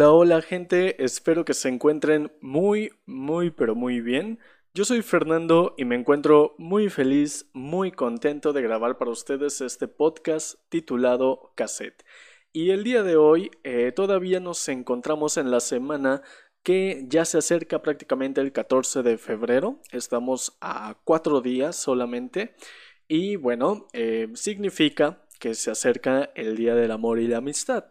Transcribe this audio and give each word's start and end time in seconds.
Hola, 0.00 0.12
hola 0.12 0.40
gente, 0.40 1.04
espero 1.04 1.44
que 1.44 1.52
se 1.52 1.68
encuentren 1.68 2.32
muy, 2.40 2.90
muy, 3.04 3.50
pero 3.50 3.74
muy 3.74 4.00
bien. 4.00 4.38
Yo 4.72 4.86
soy 4.86 5.02
Fernando 5.02 5.74
y 5.76 5.84
me 5.84 5.94
encuentro 5.94 6.54
muy 6.56 6.88
feliz, 6.88 7.50
muy 7.52 7.92
contento 7.92 8.54
de 8.54 8.62
grabar 8.62 8.96
para 8.96 9.10
ustedes 9.10 9.60
este 9.60 9.88
podcast 9.88 10.54
titulado 10.70 11.52
Cassette. 11.54 12.02
Y 12.50 12.70
el 12.70 12.82
día 12.82 13.02
de 13.02 13.16
hoy 13.16 13.50
eh, 13.62 13.92
todavía 13.94 14.40
nos 14.40 14.66
encontramos 14.70 15.36
en 15.36 15.50
la 15.50 15.60
semana 15.60 16.22
que 16.62 17.04
ya 17.06 17.26
se 17.26 17.36
acerca 17.36 17.82
prácticamente 17.82 18.40
el 18.40 18.52
14 18.52 19.02
de 19.02 19.18
febrero. 19.18 19.82
Estamos 19.92 20.56
a 20.62 20.96
cuatro 21.04 21.42
días 21.42 21.76
solamente. 21.76 22.54
Y 23.06 23.36
bueno, 23.36 23.86
eh, 23.92 24.28
significa 24.32 25.26
que 25.38 25.52
se 25.52 25.70
acerca 25.70 26.30
el 26.36 26.56
Día 26.56 26.74
del 26.74 26.90
Amor 26.90 27.18
y 27.20 27.28
la 27.28 27.36
Amistad. 27.36 27.84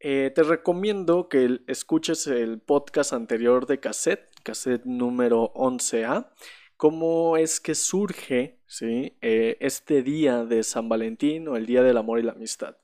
Eh, 0.00 0.30
te 0.34 0.42
recomiendo 0.42 1.28
que 1.28 1.60
escuches 1.66 2.26
el 2.26 2.60
podcast 2.60 3.14
anterior 3.14 3.66
de 3.66 3.80
cassette, 3.80 4.28
cassette 4.42 4.84
número 4.84 5.52
11A, 5.54 6.30
cómo 6.76 7.36
es 7.36 7.60
que 7.60 7.74
surge. 7.74 8.58
Eh, 8.80 9.56
este 9.60 10.02
día 10.02 10.44
de 10.44 10.62
San 10.64 10.88
Valentín 10.88 11.48
o 11.48 11.56
el 11.56 11.66
Día 11.66 11.82
del 11.82 11.96
Amor 11.96 12.18
y 12.18 12.24
la 12.24 12.32
Amistad. 12.32 12.76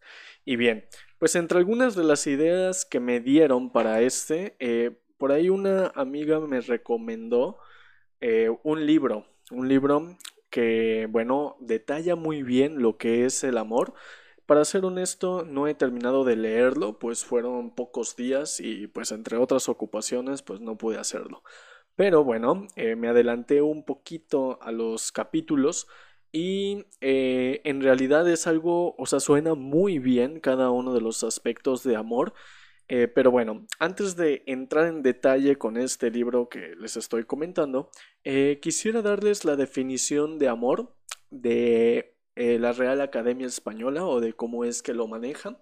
Y 0.44 0.56
bien, 0.56 0.86
pues 1.18 1.34
entre 1.34 1.58
algunas 1.58 1.96
de 1.96 2.04
las 2.04 2.26
ideas 2.26 2.84
que 2.84 3.00
me 3.00 3.20
dieron 3.20 3.70
para 3.72 4.00
este, 4.00 4.56
eh, 4.60 4.92
por 5.18 5.32
ahí 5.32 5.50
una 5.50 5.88
amiga 5.96 6.40
me 6.40 6.60
recomendó 6.60 7.58
un 8.62 8.86
libro, 8.86 9.26
un 9.50 9.68
libro 9.68 10.16
que, 10.48 11.08
bueno, 11.10 11.56
detalla 11.60 12.14
muy 12.14 12.44
bien 12.44 12.80
lo 12.80 12.96
que 12.96 13.24
es 13.24 13.42
el 13.42 13.58
amor, 13.58 13.94
para 14.46 14.64
ser 14.64 14.84
honesto, 14.84 15.44
no 15.44 15.68
he 15.68 15.74
terminado 15.74 16.24
de 16.24 16.36
leerlo, 16.36 16.98
pues 16.98 17.24
fueron 17.24 17.74
pocos 17.74 18.16
días 18.16 18.60
y 18.60 18.86
pues 18.88 19.12
entre 19.12 19.36
otras 19.36 19.68
ocupaciones 19.68 20.42
pues 20.42 20.60
no 20.60 20.76
pude 20.76 20.98
hacerlo. 20.98 21.42
Pero 21.94 22.24
bueno, 22.24 22.66
eh, 22.76 22.96
me 22.96 23.08
adelanté 23.08 23.62
un 23.62 23.84
poquito 23.84 24.60
a 24.62 24.72
los 24.72 25.12
capítulos 25.12 25.86
y 26.32 26.86
eh, 27.00 27.60
en 27.64 27.82
realidad 27.82 28.28
es 28.28 28.46
algo, 28.46 28.94
o 28.96 29.06
sea, 29.06 29.20
suena 29.20 29.54
muy 29.54 29.98
bien 29.98 30.40
cada 30.40 30.70
uno 30.70 30.94
de 30.94 31.02
los 31.02 31.22
aspectos 31.22 31.82
de 31.84 31.96
amor. 31.96 32.32
Eh, 32.88 33.08
pero 33.08 33.30
bueno, 33.30 33.66
antes 33.78 34.16
de 34.16 34.42
entrar 34.46 34.86
en 34.86 35.02
detalle 35.02 35.56
con 35.56 35.76
este 35.76 36.10
libro 36.10 36.48
que 36.48 36.74
les 36.76 36.96
estoy 36.96 37.24
comentando, 37.24 37.90
quisiera 38.60 39.02
darles 39.02 39.44
la 39.44 39.56
definición 39.56 40.38
de 40.38 40.48
amor 40.48 40.94
de 41.30 42.11
eh, 42.36 42.58
la 42.58 42.72
Real 42.72 43.00
Academia 43.00 43.46
Española 43.46 44.04
o 44.06 44.20
de 44.20 44.32
cómo 44.32 44.64
es 44.64 44.82
que 44.82 44.94
lo 44.94 45.06
maneja. 45.06 45.58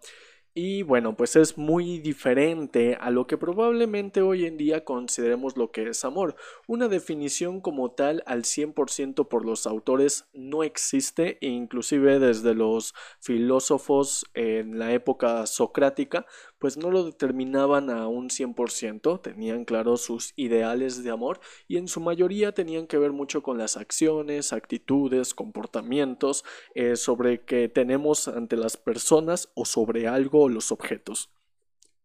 Y 0.52 0.82
bueno, 0.82 1.16
pues 1.16 1.36
es 1.36 1.58
muy 1.58 2.00
diferente 2.00 2.96
a 3.00 3.10
lo 3.10 3.28
que 3.28 3.38
probablemente 3.38 4.20
hoy 4.20 4.46
en 4.46 4.56
día 4.56 4.84
consideremos 4.84 5.56
lo 5.56 5.70
que 5.70 5.88
es 5.88 6.04
amor. 6.04 6.34
Una 6.66 6.88
definición 6.88 7.60
como 7.60 7.92
tal 7.92 8.24
al 8.26 8.42
100% 8.42 9.28
por 9.28 9.44
los 9.44 9.64
autores 9.68 10.24
no 10.32 10.64
existe, 10.64 11.38
inclusive 11.40 12.18
desde 12.18 12.54
los 12.54 12.94
filósofos 13.20 14.26
en 14.34 14.80
la 14.80 14.92
época 14.92 15.46
socrática, 15.46 16.26
pues 16.60 16.76
no 16.76 16.90
lo 16.90 17.04
determinaban 17.04 17.90
a 17.90 18.06
un 18.06 18.30
100%, 18.30 19.20
tenían 19.20 19.64
claro 19.64 19.96
sus 19.96 20.32
ideales 20.36 21.02
de 21.02 21.10
amor 21.10 21.40
y 21.66 21.78
en 21.78 21.88
su 21.88 22.00
mayoría 22.00 22.52
tenían 22.52 22.86
que 22.86 22.98
ver 22.98 23.12
mucho 23.12 23.42
con 23.42 23.58
las 23.58 23.76
acciones, 23.76 24.52
actitudes, 24.52 25.34
comportamientos 25.34 26.44
eh, 26.74 26.94
sobre 26.94 27.44
que 27.44 27.68
tenemos 27.68 28.28
ante 28.28 28.56
las 28.56 28.76
personas 28.76 29.50
o 29.54 29.64
sobre 29.64 30.06
algo 30.06 30.42
o 30.44 30.48
los 30.48 30.70
objetos. 30.70 31.30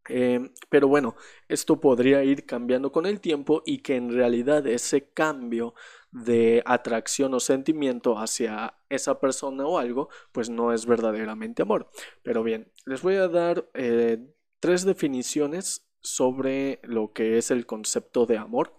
Eh, 0.07 0.51
pero 0.69 0.87
bueno, 0.87 1.15
esto 1.47 1.79
podría 1.79 2.23
ir 2.23 2.45
cambiando 2.45 2.91
con 2.91 3.05
el 3.05 3.19
tiempo 3.19 3.63
y 3.65 3.79
que 3.79 3.95
en 3.95 4.13
realidad 4.13 4.65
ese 4.67 5.09
cambio 5.09 5.73
de 6.11 6.63
atracción 6.65 7.33
o 7.33 7.39
sentimiento 7.39 8.17
hacia 8.17 8.75
esa 8.89 9.19
persona 9.19 9.65
o 9.65 9.79
algo, 9.79 10.09
pues 10.31 10.49
no 10.49 10.71
es 10.73 10.85
verdaderamente 10.85 11.63
amor. 11.63 11.89
Pero 12.23 12.43
bien, 12.43 12.71
les 12.85 13.01
voy 13.01 13.15
a 13.15 13.27
dar 13.27 13.67
eh, 13.73 14.19
tres 14.65 14.83
definiciones 14.83 15.85
sobre 16.01 16.79
lo 16.81 17.13
que 17.13 17.37
es 17.37 17.51
el 17.51 17.67
concepto 17.67 18.25
de 18.25 18.39
amor, 18.39 18.73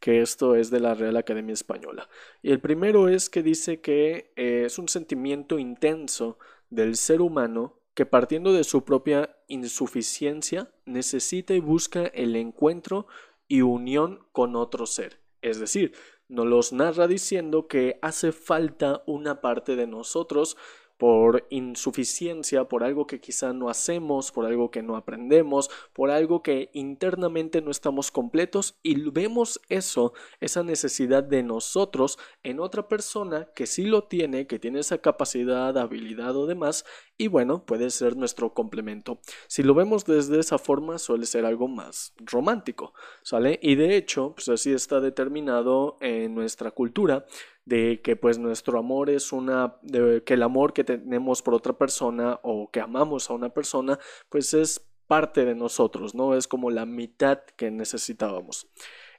que 0.00 0.20
esto 0.20 0.56
es 0.56 0.68
de 0.72 0.80
la 0.80 0.94
Real 0.94 1.16
Academia 1.16 1.52
Española. 1.52 2.08
Y 2.42 2.50
el 2.50 2.60
primero 2.60 3.08
es 3.08 3.30
que 3.30 3.44
dice 3.44 3.80
que 3.80 4.32
eh, 4.34 4.64
es 4.66 4.80
un 4.80 4.88
sentimiento 4.88 5.60
intenso 5.60 6.40
del 6.70 6.96
ser 6.96 7.20
humano 7.20 7.78
que 7.94 8.04
partiendo 8.04 8.52
de 8.52 8.64
su 8.64 8.84
propia 8.84 9.36
insuficiencia 9.46 10.72
necesita 10.86 11.54
y 11.54 11.60
busca 11.60 12.06
el 12.06 12.34
encuentro 12.34 13.06
y 13.46 13.60
unión 13.62 14.26
con 14.32 14.56
otro 14.56 14.86
ser. 14.86 15.20
Es 15.40 15.60
decir, 15.60 15.92
nos 16.26 16.46
los 16.46 16.72
narra 16.72 17.06
diciendo 17.06 17.68
que 17.68 18.00
hace 18.02 18.32
falta 18.32 19.04
una 19.06 19.40
parte 19.40 19.76
de 19.76 19.86
nosotros 19.86 20.56
por 20.98 21.46
insuficiencia, 21.48 22.64
por 22.64 22.82
algo 22.82 23.06
que 23.06 23.20
quizá 23.20 23.52
no 23.52 23.70
hacemos, 23.70 24.32
por 24.32 24.44
algo 24.44 24.70
que 24.70 24.82
no 24.82 24.96
aprendemos, 24.96 25.70
por 25.92 26.10
algo 26.10 26.42
que 26.42 26.70
internamente 26.74 27.62
no 27.62 27.70
estamos 27.70 28.10
completos 28.10 28.78
y 28.82 29.08
vemos 29.10 29.60
eso, 29.68 30.12
esa 30.40 30.64
necesidad 30.64 31.22
de 31.22 31.44
nosotros 31.44 32.18
en 32.42 32.58
otra 32.58 32.88
persona 32.88 33.48
que 33.54 33.66
sí 33.66 33.84
lo 33.84 34.04
tiene, 34.04 34.46
que 34.46 34.58
tiene 34.58 34.80
esa 34.80 34.98
capacidad, 34.98 35.78
habilidad 35.78 36.36
o 36.36 36.46
demás 36.46 36.84
y 37.16 37.28
bueno, 37.28 37.64
puede 37.64 37.90
ser 37.90 38.16
nuestro 38.16 38.52
complemento. 38.54 39.20
Si 39.46 39.62
lo 39.62 39.74
vemos 39.74 40.04
desde 40.04 40.38
esa 40.40 40.58
forma 40.58 40.98
suele 40.98 41.26
ser 41.26 41.44
algo 41.44 41.68
más 41.68 42.12
romántico, 42.18 42.92
¿sale? 43.22 43.58
Y 43.62 43.76
de 43.76 43.96
hecho, 43.96 44.34
pues 44.34 44.48
así 44.48 44.72
está 44.72 45.00
determinado 45.00 45.96
en 46.00 46.34
nuestra 46.34 46.70
cultura 46.72 47.26
de 47.68 48.00
que 48.02 48.16
pues 48.16 48.38
nuestro 48.38 48.78
amor 48.78 49.10
es 49.10 49.30
una, 49.30 49.76
de, 49.82 50.22
que 50.24 50.34
el 50.34 50.42
amor 50.42 50.72
que 50.72 50.84
tenemos 50.84 51.42
por 51.42 51.52
otra 51.52 51.74
persona 51.74 52.40
o 52.42 52.70
que 52.70 52.80
amamos 52.80 53.28
a 53.28 53.34
una 53.34 53.50
persona, 53.50 53.98
pues 54.30 54.54
es 54.54 54.88
parte 55.06 55.44
de 55.44 55.54
nosotros, 55.54 56.14
¿no? 56.14 56.34
Es 56.34 56.48
como 56.48 56.70
la 56.70 56.86
mitad 56.86 57.40
que 57.56 57.70
necesitábamos. 57.70 58.68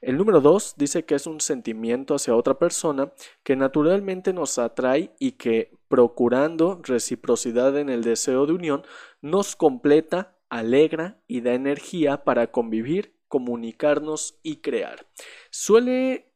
El 0.02 0.18
número 0.18 0.42
dos 0.42 0.74
dice 0.78 1.06
que 1.06 1.16
es 1.16 1.28
un 1.28 1.42
sentimiento 1.42 2.16
hacia 2.16 2.36
otra 2.36 2.58
persona 2.58 3.12
que 3.44 3.56
naturalmente 3.56 4.34
nos 4.34 4.58
atrae 4.58 5.12
y 5.20 5.34
que, 5.34 5.78
procurando 5.88 6.80
reciprocidad 6.84 7.78
en 7.78 7.90
el 7.90 8.04
deseo 8.04 8.48
de 8.48 8.54
unión, 8.54 8.84
nos 9.22 9.56
completa, 9.56 10.38
alegra 10.50 11.22
y 11.28 11.42
da 11.42 11.54
energía 11.54 12.24
para 12.24 12.52
convivir, 12.52 13.16
comunicarnos 13.28 14.40
y 14.42 14.58
crear. 14.58 15.06
Suele 15.52 16.29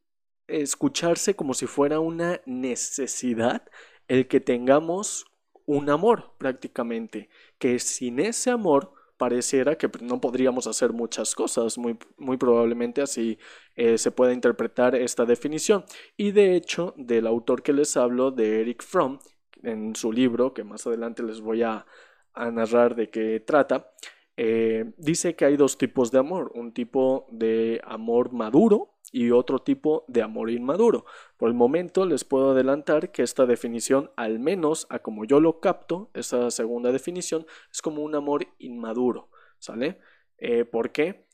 escucharse 0.48 1.36
como 1.36 1.54
si 1.54 1.68
fuera 1.68 2.00
una 2.00 2.42
necesidad 2.46 3.64
el 4.08 4.28
que 4.28 4.40
tengamos 4.40 5.26
un 5.66 5.90
amor 5.90 6.34
prácticamente, 6.38 7.30
que 7.58 7.80
sin 7.80 8.20
ese 8.20 8.52
amor 8.52 8.94
pareciera 9.18 9.78
que 9.78 9.90
no 10.02 10.20
podríamos 10.20 10.68
hacer 10.68 10.92
muchas 10.92 11.36
cosas, 11.36 11.78
muy, 11.78 11.98
muy 12.18 12.38
probablemente 12.38 13.02
así 13.02 13.38
eh, 13.76 13.98
se 13.98 14.12
puede 14.12 14.34
interpretar 14.34 14.96
esta 14.96 15.26
definición. 15.26 15.86
Y 16.18 16.32
de 16.32 16.56
hecho, 16.56 16.94
del 16.98 17.28
autor 17.28 17.64
que 17.64 17.74
les 17.74 17.96
hablo, 17.96 18.32
de 18.32 18.62
Eric 18.62 18.84
Fromm, 18.84 19.20
en 19.62 19.96
su 19.96 20.12
libro, 20.12 20.54
que 20.54 20.64
más 20.64 20.86
adelante 20.88 21.24
les 21.24 21.42
voy 21.42 21.64
a, 21.64 21.86
narrar 22.36 22.96
de 22.96 23.12
qué 23.12 23.40
trata, 23.40 23.92
eh, 24.38 24.92
dice 24.98 25.36
que 25.36 25.46
hay 25.46 25.56
dos 25.56 25.78
tipos 25.78 26.10
de 26.12 26.18
amor, 26.18 26.52
un 26.56 26.74
tipo 26.74 27.28
de 27.32 27.80
amor 27.86 28.34
maduro, 28.34 28.93
y 29.14 29.32
otro 29.32 29.60
tipo 29.60 30.04
de 30.10 30.24
amor 30.24 30.50
inmaduro. 30.50 31.06
Por 31.38 31.48
el 31.48 31.54
momento 31.54 32.06
les 32.06 32.26
puedo 32.26 32.52
adelantar 32.52 33.12
que 33.12 33.22
esta 33.22 33.46
definición, 33.46 34.12
al 34.18 34.40
menos 34.40 34.88
a 34.90 35.00
como 35.00 35.24
yo 35.24 35.40
lo 35.40 35.60
capto, 35.62 36.10
esa 36.16 36.52
segunda 36.52 36.92
definición, 36.92 37.46
es 37.72 37.82
como 37.82 38.02
un 38.04 38.16
amor 38.16 38.48
inmaduro, 38.58 39.30
¿sale? 39.60 40.00
Eh, 40.40 40.66
¿Por 40.66 40.92
qué? 40.92 41.28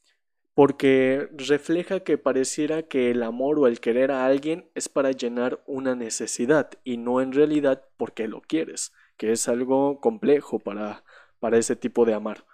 Porque 0.53 1.30
refleja 1.31 2.01
que 2.01 2.18
pareciera 2.18 2.83
que 2.83 3.12
el 3.12 3.24
amor 3.24 3.59
o 3.59 3.68
el 3.68 3.80
querer 3.80 4.12
a 4.12 4.25
alguien 4.25 4.69
es 4.75 4.89
para 4.89 5.12
llenar 5.12 5.63
una 5.65 5.95
necesidad 5.95 6.69
y 6.83 6.98
no 6.98 7.21
en 7.21 7.31
realidad 7.31 7.86
porque 7.95 8.27
lo 8.27 8.42
quieres, 8.42 8.92
que 9.15 9.31
es 9.31 9.48
algo 9.48 10.01
complejo 10.01 10.59
para, 10.59 11.06
para 11.39 11.57
ese 11.57 11.77
tipo 11.77 12.06
de 12.06 12.13
amar. 12.13 12.45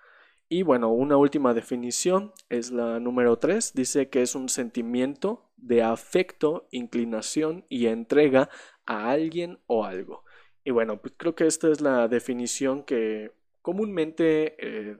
Y 0.48 0.62
bueno, 0.62 0.92
una 0.92 1.18
última 1.18 1.54
definición 1.54 2.32
es 2.50 2.72
la 2.72 3.00
número 3.00 3.38
3. 3.38 3.74
Dice 3.74 4.10
que 4.10 4.22
es 4.22 4.36
un 4.36 4.50
sentimiento 4.50 5.50
de 5.58 5.82
afecto, 5.82 6.68
inclinación 6.72 7.66
y 7.68 7.88
entrega 7.88 8.50
a 8.86 9.10
alguien 9.10 9.60
o 9.66 9.86
algo. 9.86 10.24
Y 10.64 10.72
bueno, 10.72 11.02
pues 11.02 11.14
creo 11.18 11.36
que 11.36 11.48
esta 11.48 11.70
es 11.72 11.82
la 11.82 12.08
definición 12.08 12.84
que 12.84 13.32
comúnmente 13.62 14.56
eh, 14.60 14.98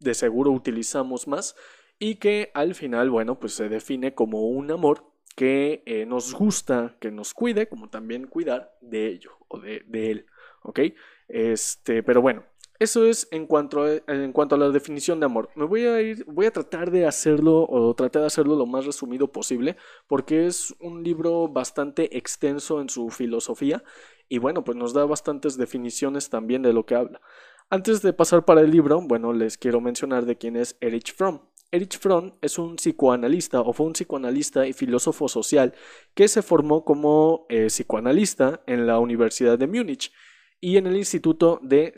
de 0.00 0.14
seguro 0.14 0.50
utilizamos 0.50 1.28
más 1.28 1.54
y 1.98 2.16
que 2.16 2.50
al 2.54 2.74
final, 2.74 3.10
bueno, 3.10 3.38
pues 3.38 3.54
se 3.54 3.68
define 3.68 4.14
como 4.14 4.48
un 4.48 4.70
amor 4.72 5.04
que 5.36 5.82
eh, 5.86 6.04
nos 6.06 6.34
gusta, 6.34 6.96
que 7.00 7.12
nos 7.12 7.32
cuide, 7.32 7.68
como 7.68 7.88
también 7.88 8.26
cuidar 8.26 8.76
de 8.80 9.06
ello 9.06 9.30
o 9.48 9.60
de, 9.60 9.84
de 9.86 10.10
él, 10.10 10.26
¿ok? 10.62 10.80
Este, 11.28 12.02
pero 12.02 12.20
bueno, 12.20 12.44
eso 12.82 13.06
es 13.06 13.28
en 13.30 13.46
cuanto, 13.46 13.82
a, 13.82 13.94
en 14.08 14.32
cuanto 14.32 14.56
a 14.56 14.58
la 14.58 14.70
definición 14.70 15.20
de 15.20 15.26
amor. 15.26 15.50
Me 15.54 15.64
voy 15.64 15.86
a 15.86 16.00
ir, 16.00 16.24
voy 16.26 16.46
a 16.46 16.50
tratar 16.50 16.90
de 16.90 17.06
hacerlo 17.06 17.66
o 17.68 17.94
tratar 17.94 18.22
de 18.22 18.26
hacerlo 18.26 18.56
lo 18.56 18.66
más 18.66 18.84
resumido 18.84 19.30
posible, 19.30 19.76
porque 20.08 20.46
es 20.46 20.74
un 20.80 21.02
libro 21.02 21.48
bastante 21.48 22.16
extenso 22.16 22.80
en 22.80 22.88
su 22.88 23.10
filosofía 23.10 23.82
y 24.28 24.38
bueno, 24.38 24.64
pues 24.64 24.76
nos 24.76 24.94
da 24.94 25.04
bastantes 25.04 25.56
definiciones 25.56 26.28
también 26.28 26.62
de 26.62 26.72
lo 26.72 26.84
que 26.84 26.94
habla. 26.94 27.20
Antes 27.70 28.02
de 28.02 28.12
pasar 28.12 28.44
para 28.44 28.60
el 28.60 28.70
libro, 28.70 29.00
bueno, 29.00 29.32
les 29.32 29.56
quiero 29.56 29.80
mencionar 29.80 30.26
de 30.26 30.36
quién 30.36 30.56
es 30.56 30.76
Erich 30.80 31.14
Fromm. 31.14 31.40
Erich 31.70 31.98
Fromm 31.98 32.34
es 32.42 32.58
un 32.58 32.76
psicoanalista 32.76 33.60
o 33.60 33.72
fue 33.72 33.86
un 33.86 33.94
psicoanalista 33.94 34.66
y 34.66 34.72
filósofo 34.72 35.28
social 35.28 35.72
que 36.14 36.28
se 36.28 36.42
formó 36.42 36.84
como 36.84 37.46
eh, 37.48 37.66
psicoanalista 37.68 38.62
en 38.66 38.86
la 38.86 38.98
Universidad 38.98 39.58
de 39.58 39.66
Múnich 39.66 40.12
y 40.64 40.76
en 40.76 40.86
el 40.86 40.96
Instituto, 40.96 41.58
de 41.60 41.92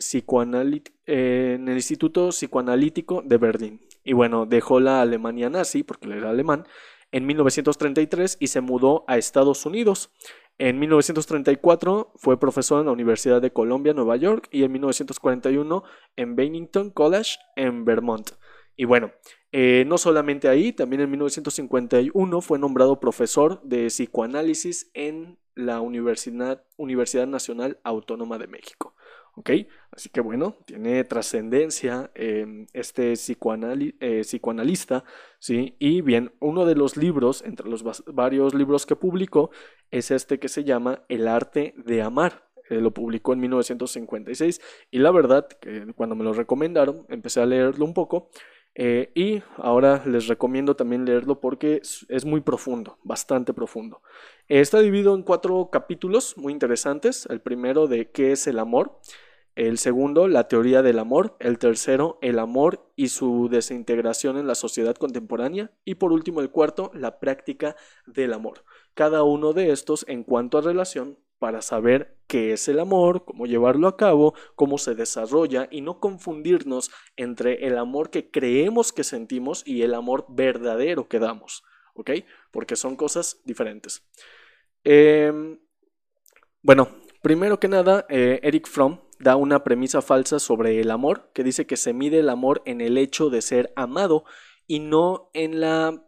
eh, 1.05 1.53
en 1.55 1.67
el 1.69 1.75
Instituto 1.75 2.29
Psicoanalítico 2.29 3.21
de 3.23 3.37
Berlín. 3.37 3.81
Y 4.03 4.13
bueno, 4.13 4.47
dejó 4.47 4.79
la 4.79 5.01
Alemania 5.01 5.51
nazi, 5.51 5.83
porque 5.83 6.07
él 6.07 6.13
era 6.13 6.31
alemán, 6.31 6.65
en 7.11 7.27
1933 7.27 8.37
y 8.39 8.47
se 8.47 8.61
mudó 8.61 9.05
a 9.07 9.17
Estados 9.19 9.67
Unidos. 9.67 10.09
En 10.57 10.79
1934 10.79 12.13
fue 12.15 12.39
profesor 12.39 12.79
en 12.79 12.87
la 12.87 12.91
Universidad 12.91 13.39
de 13.39 13.53
Columbia, 13.53 13.93
Nueva 13.93 14.17
York, 14.17 14.47
y 14.51 14.63
en 14.63 14.71
1941 14.71 15.83
en 16.15 16.35
Bennington 16.35 16.89
College, 16.89 17.35
en 17.55 17.85
Vermont. 17.85 18.31
Y 18.75 18.85
bueno, 18.85 19.11
eh, 19.51 19.83
no 19.85 19.99
solamente 19.99 20.47
ahí, 20.47 20.73
también 20.73 21.01
en 21.01 21.11
1951 21.11 22.41
fue 22.41 22.57
nombrado 22.57 22.99
profesor 22.99 23.61
de 23.61 23.87
psicoanálisis 23.87 24.89
en 24.95 25.37
la 25.55 25.81
Universidad, 25.81 26.63
Universidad 26.77 27.27
Nacional 27.27 27.79
Autónoma 27.83 28.37
de 28.37 28.47
México. 28.47 28.95
¿Ok? 29.37 29.51
Así 29.91 30.09
que 30.09 30.21
bueno, 30.21 30.57
tiene 30.65 31.03
trascendencia 31.03 32.09
em, 32.15 32.67
este 32.71 33.11
eh, 33.11 34.21
psicoanalista, 34.23 35.03
¿sí? 35.39 35.75
Y 35.77 36.01
bien, 36.01 36.31
uno 36.39 36.65
de 36.65 36.75
los 36.75 36.95
libros, 36.95 37.41
entre 37.41 37.69
los 37.69 37.83
varios 38.05 38.53
libros 38.53 38.85
que 38.85 38.95
publicó, 38.95 39.51
es 39.91 40.11
este 40.11 40.39
que 40.39 40.47
se 40.47 40.63
llama 40.63 41.03
El 41.09 41.27
arte 41.27 41.73
de 41.77 42.01
amar. 42.01 42.45
Eh, 42.69 42.75
lo 42.81 42.91
publicó 42.91 43.33
en 43.33 43.41
1956 43.41 44.59
y 44.89 44.97
la 44.97 45.11
verdad 45.11 45.47
que 45.47 45.93
cuando 45.93 46.15
me 46.15 46.23
lo 46.23 46.33
recomendaron 46.33 47.05
empecé 47.09 47.39
a 47.39 47.45
leerlo 47.45 47.85
un 47.85 47.93
poco 47.93 48.29
eh, 48.77 49.11
y 49.15 49.41
ahora 49.55 50.03
les 50.05 50.27
recomiendo 50.27 50.75
también 50.75 51.05
leerlo 51.05 51.39
porque 51.39 51.81
es 52.09 52.25
muy 52.25 52.41
profundo, 52.41 52.97
bastante 53.03 53.53
profundo. 53.53 54.01
está 54.49 54.81
dividido 54.81 55.15
en 55.15 55.23
cuatro 55.23 55.69
capítulos 55.71 56.37
muy 56.37 56.51
interesantes. 56.51 57.25
El 57.29 57.39
primero 57.39 57.87
de 57.87 58.11
qué 58.11 58.33
es 58.33 58.47
el 58.47 58.59
amor. 58.59 58.99
El 59.55 59.77
segundo, 59.77 60.27
la 60.27 60.49
teoría 60.49 60.81
del 60.81 60.99
amor. 60.99 61.37
El 61.39 61.57
tercero, 61.57 62.19
el 62.21 62.37
amor 62.37 62.91
y 62.97 63.07
su 63.07 63.47
desintegración 63.49 64.37
en 64.37 64.47
la 64.47 64.55
sociedad 64.55 64.95
contemporánea. 64.95 65.71
Y 65.85 65.95
por 65.95 66.11
último, 66.11 66.41
el 66.41 66.51
cuarto, 66.51 66.91
la 66.93 67.19
práctica 67.19 67.77
del 68.05 68.33
amor. 68.33 68.65
Cada 68.93 69.23
uno 69.23 69.53
de 69.53 69.71
estos 69.71 70.03
en 70.09 70.23
cuanto 70.25 70.57
a 70.57 70.61
relación 70.61 71.17
para 71.39 71.61
saber 71.61 72.17
qué 72.27 72.53
es 72.53 72.67
el 72.67 72.79
amor, 72.79 73.25
cómo 73.25 73.45
llevarlo 73.45 73.87
a 73.87 73.97
cabo, 73.97 74.33
cómo 74.55 74.77
se 74.77 74.95
desarrolla 74.95 75.67
y 75.69 75.81
no 75.81 75.99
confundirnos 75.99 76.91
entre 77.15 77.67
el 77.67 77.77
amor 77.77 78.09
que 78.09 78.31
creemos 78.31 78.93
que 78.93 79.03
sentimos 79.03 79.63
y 79.65 79.83
el 79.83 79.93
amor 79.93 80.25
verdadero 80.29 81.07
que 81.07 81.19
damos, 81.19 81.63
¿ok? 81.93 82.11
Porque 82.51 82.75
son 82.75 82.95
cosas 82.95 83.41
diferentes. 83.45 84.07
Em, 84.83 85.59
bueno, 86.61 86.89
primero 87.21 87.59
que 87.59 87.67
nada, 87.67 88.05
eh, 88.09 88.39
Eric 88.43 88.67
Fromm 88.67 88.99
da 89.19 89.35
una 89.35 89.63
premisa 89.63 90.01
falsa 90.01 90.39
sobre 90.39 90.79
el 90.79 90.91
amor, 90.91 91.31
que 91.33 91.43
dice 91.43 91.65
que 91.65 91.77
se 91.77 91.93
mide 91.93 92.19
el 92.19 92.29
amor 92.29 92.61
en 92.65 92.81
el 92.81 92.97
hecho 92.97 93.29
de 93.29 93.41
ser 93.41 93.71
amado 93.75 94.25
y 94.67 94.79
no 94.79 95.29
en 95.33 95.59
la 95.59 96.03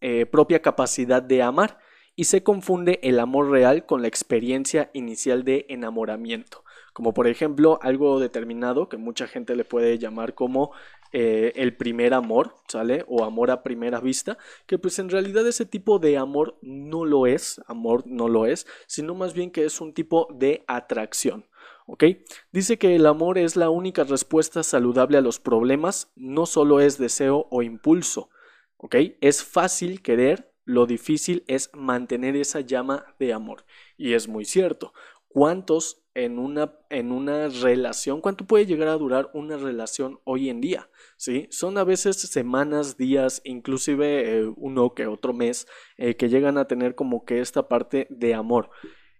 eh, 0.00 0.26
propia 0.26 0.60
capacidad 0.62 1.22
de 1.22 1.42
amar 1.42 1.78
y 2.14 2.24
se 2.24 2.42
confunde 2.42 3.00
el 3.02 3.18
amor 3.18 3.50
real 3.50 3.86
con 3.86 4.02
la 4.02 4.08
experiencia 4.08 4.90
inicial 4.92 5.44
de 5.44 5.66
enamoramiento, 5.68 6.64
como 6.92 7.14
por 7.14 7.26
ejemplo 7.26 7.78
algo 7.82 8.20
determinado 8.20 8.88
que 8.88 8.96
mucha 8.96 9.26
gente 9.26 9.56
le 9.56 9.64
puede 9.64 9.98
llamar 9.98 10.34
como 10.34 10.72
eh, 11.12 11.52
el 11.56 11.76
primer 11.76 12.14
amor, 12.14 12.54
¿sale? 12.68 13.04
O 13.08 13.24
amor 13.24 13.50
a 13.50 13.62
primera 13.62 14.00
vista, 14.00 14.38
que 14.66 14.78
pues 14.78 14.98
en 14.98 15.08
realidad 15.08 15.46
ese 15.46 15.66
tipo 15.66 15.98
de 15.98 16.18
amor 16.18 16.58
no 16.62 17.04
lo 17.04 17.26
es, 17.26 17.60
amor 17.66 18.04
no 18.06 18.28
lo 18.28 18.46
es, 18.46 18.66
sino 18.86 19.14
más 19.14 19.34
bien 19.34 19.50
que 19.50 19.64
es 19.64 19.80
un 19.80 19.94
tipo 19.94 20.28
de 20.32 20.64
atracción. 20.66 21.46
¿ok? 21.86 22.04
Dice 22.52 22.78
que 22.78 22.94
el 22.94 23.06
amor 23.06 23.38
es 23.38 23.56
la 23.56 23.70
única 23.70 24.04
respuesta 24.04 24.62
saludable 24.62 25.18
a 25.18 25.22
los 25.22 25.38
problemas, 25.38 26.12
no 26.16 26.46
solo 26.46 26.80
es 26.80 26.98
deseo 26.98 27.48
o 27.50 27.62
impulso, 27.62 28.30
¿ok? 28.76 28.96
Es 29.20 29.44
fácil 29.44 30.02
querer, 30.02 30.51
lo 30.64 30.86
difícil 30.86 31.44
es 31.46 31.70
mantener 31.74 32.36
esa 32.36 32.60
llama 32.60 33.14
de 33.18 33.32
amor. 33.32 33.64
Y 33.96 34.14
es 34.14 34.28
muy 34.28 34.44
cierto. 34.44 34.92
¿Cuántos 35.28 36.04
en 36.14 36.38
una, 36.38 36.74
en 36.90 37.10
una 37.10 37.48
relación, 37.48 38.20
cuánto 38.20 38.46
puede 38.46 38.66
llegar 38.66 38.88
a 38.88 38.98
durar 38.98 39.30
una 39.32 39.56
relación 39.56 40.20
hoy 40.24 40.50
en 40.50 40.60
día? 40.60 40.90
¿Sí? 41.16 41.48
Son 41.50 41.78
a 41.78 41.84
veces 41.84 42.20
semanas, 42.20 42.96
días, 42.96 43.40
inclusive 43.44 44.38
eh, 44.38 44.52
uno 44.56 44.94
que 44.94 45.06
otro 45.06 45.32
mes, 45.32 45.66
eh, 45.96 46.16
que 46.16 46.28
llegan 46.28 46.58
a 46.58 46.66
tener 46.66 46.94
como 46.94 47.24
que 47.24 47.40
esta 47.40 47.68
parte 47.68 48.06
de 48.10 48.34
amor. 48.34 48.70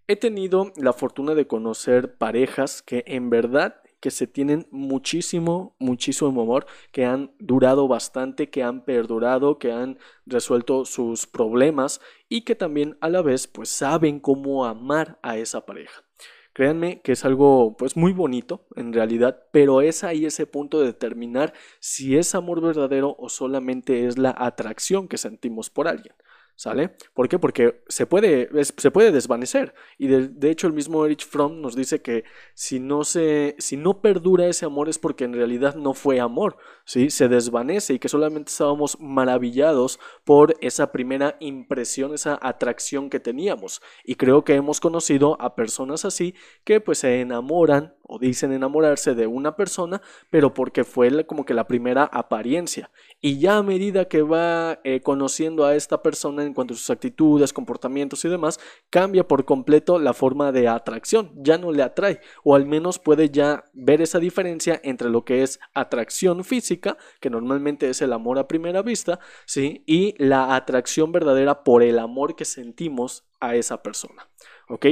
He 0.07 0.15
tenido 0.15 0.71
la 0.75 0.93
fortuna 0.93 1.33
de 1.33 1.47
conocer 1.47 2.17
parejas 2.17 2.81
que 2.81 3.03
en 3.07 3.29
verdad 3.29 3.82
que 4.03 4.11
se 4.11 4.27
tienen 4.27 4.67
muchísimo, 4.69 5.77
muchísimo 5.79 6.41
amor, 6.41 6.65
que 6.91 7.05
han 7.05 7.31
durado 7.39 7.87
bastante, 7.87 8.49
que 8.49 8.61
han 8.61 8.83
perdurado, 8.83 9.57
que 9.59 9.71
han 9.71 9.97
resuelto 10.25 10.83
sus 10.83 11.25
problemas 11.25 12.01
y 12.27 12.41
que 12.41 12.53
también 12.53 12.97
a 12.99 13.07
la 13.07 13.21
vez 13.21 13.47
pues 13.47 13.69
saben 13.69 14.19
cómo 14.19 14.65
amar 14.65 15.19
a 15.23 15.37
esa 15.37 15.65
pareja. 15.65 16.03
Créanme 16.51 17.01
que 17.01 17.13
es 17.13 17.23
algo 17.23 17.77
pues 17.77 17.95
muy 17.95 18.11
bonito 18.11 18.67
en 18.75 18.91
realidad, 18.91 19.47
pero 19.53 19.79
es 19.79 20.03
ahí 20.03 20.25
ese 20.25 20.47
punto 20.47 20.81
de 20.81 20.87
determinar 20.87 21.53
si 21.79 22.17
es 22.17 22.35
amor 22.35 22.59
verdadero 22.59 23.15
o 23.17 23.29
solamente 23.29 24.05
es 24.05 24.17
la 24.17 24.35
atracción 24.37 25.07
que 25.07 25.17
sentimos 25.17 25.69
por 25.69 25.87
alguien. 25.87 26.13
¿Sale? 26.55 26.91
¿Por 27.13 27.27
qué? 27.27 27.39
Porque 27.39 27.83
se 27.87 28.05
puede, 28.05 28.47
se 28.63 28.91
puede 28.91 29.11
desvanecer. 29.11 29.73
Y 29.97 30.07
de, 30.07 30.51
hecho 30.51 30.67
el 30.67 30.73
mismo 30.73 31.03
Erich 31.05 31.25
Fromm 31.27 31.61
nos 31.61 31.75
dice 31.75 32.01
que 32.01 32.25
si 32.53 32.79
no, 32.79 33.03
se, 33.03 33.55
si 33.57 33.75
no 33.75 34.01
perdura 34.01 34.47
ese 34.47 34.65
amor 34.65 34.87
es 34.87 34.99
porque 34.99 35.23
en 35.23 35.33
realidad 35.33 35.75
no 35.75 35.93
fue 35.93 36.19
amor, 36.19 36.57
¿sí? 36.85 37.09
Se 37.09 37.27
desvanece 37.27 37.95
y 37.95 37.99
que 37.99 38.07
solamente 38.07 38.51
estábamos 38.51 38.99
maravillados 38.99 39.99
por 40.23 40.55
esa 40.61 40.91
primera 40.91 41.37
impresión, 41.39 42.13
esa 42.13 42.37
atracción 42.39 43.09
que 43.09 43.19
teníamos. 43.19 43.81
Y 44.03 44.15
creo 44.15 44.43
que 44.43 44.53
hemos 44.53 44.79
conocido 44.79 45.41
a 45.41 45.55
personas 45.55 46.05
así 46.05 46.35
que 46.63 46.79
pues 46.79 46.99
se 46.99 47.21
enamoran 47.21 47.95
o 48.03 48.19
dicen 48.19 48.51
enamorarse 48.51 49.15
de 49.15 49.27
una 49.27 49.55
persona, 49.55 50.01
pero 50.29 50.53
porque 50.53 50.83
fue 50.83 51.25
como 51.25 51.45
que 51.45 51.53
la 51.53 51.67
primera 51.67 52.03
apariencia. 52.03 52.91
Y 53.21 53.39
ya 53.39 53.57
a 53.57 53.63
medida 53.63 54.05
que 54.05 54.21
va 54.21 54.79
eh, 54.83 55.01
conociendo 55.01 55.65
a 55.65 55.75
esta 55.75 56.03
en 56.45 56.53
cuanto 56.53 56.73
a 56.73 56.77
sus 56.77 56.89
actitudes, 56.89 57.53
comportamientos 57.53 58.23
y 58.25 58.29
demás, 58.29 58.59
cambia 58.89 59.27
por 59.27 59.45
completo 59.45 59.99
la 59.99 60.13
forma 60.13 60.51
de 60.51 60.67
atracción, 60.67 61.31
ya 61.35 61.57
no 61.57 61.71
le 61.71 61.83
atrae, 61.83 62.19
o 62.43 62.55
al 62.55 62.65
menos 62.65 62.99
puede 62.99 63.29
ya 63.29 63.65
ver 63.73 64.01
esa 64.01 64.19
diferencia 64.19 64.79
entre 64.83 65.09
lo 65.09 65.25
que 65.25 65.43
es 65.43 65.59
atracción 65.73 66.43
física, 66.43 66.97
que 67.19 67.29
normalmente 67.29 67.89
es 67.89 68.01
el 68.01 68.13
amor 68.13 68.39
a 68.39 68.47
primera 68.47 68.81
vista, 68.81 69.19
¿sí? 69.45 69.83
y 69.85 70.15
la 70.23 70.55
atracción 70.55 71.11
verdadera 71.11 71.63
por 71.63 71.83
el 71.83 71.99
amor 71.99 72.35
que 72.35 72.45
sentimos 72.45 73.25
a 73.39 73.55
esa 73.55 73.81
persona. 73.81 74.29
¿Ok? 74.67 74.87